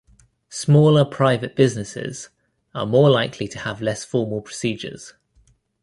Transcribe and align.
Smaller 0.49 1.05
private 1.05 1.55
businesses 1.55 2.29
are 2.73 2.87
more 2.87 3.07
likely 3.07 3.47
to 3.47 3.59
have 3.59 3.83
less 3.83 4.03
formal 4.03 4.41
procedures. 4.41 5.13